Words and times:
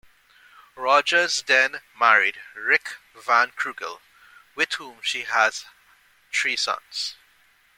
Rogers 0.75 1.43
then 1.43 1.81
married 1.95 2.41
Rick 2.55 2.97
Van 3.13 3.51
Krugel 3.51 4.01
with 4.55 4.73
whom 4.73 4.99
she 5.03 5.25
has 5.25 5.67
three 6.33 6.55
sons. 6.55 7.17